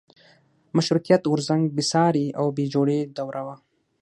[0.77, 3.55] مشروطیت غورځنګ بېسارې او بې جوړې دوره وه.